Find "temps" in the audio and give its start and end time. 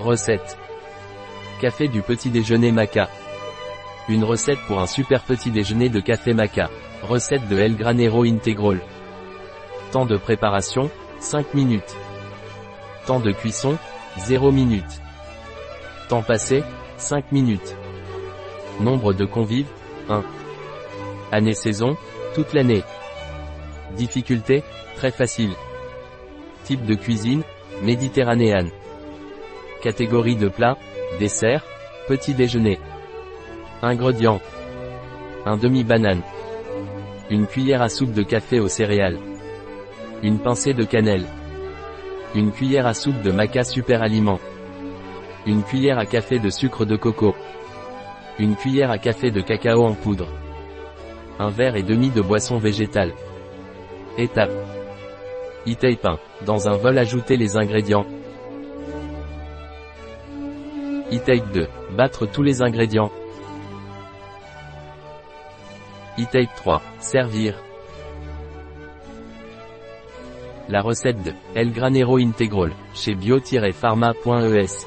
9.90-10.06, 13.06-13.18, 16.08-16.22